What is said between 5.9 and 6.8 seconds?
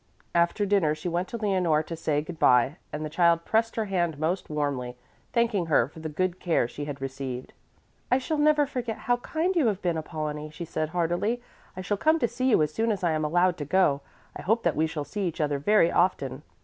the good care